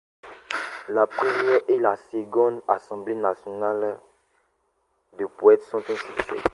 La 0.89 1.05
première 1.05 1.61
et 1.67 1.77
la 1.77 1.95
seconde 1.95 2.63
Assemblée 2.67 3.13
Nationale 3.13 3.99
de 5.19 5.27
poètes 5.27 5.61
sont 5.61 5.77
un 5.77 5.95
succès. 5.95 6.41